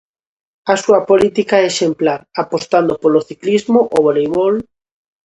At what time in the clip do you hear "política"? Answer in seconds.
1.09-1.55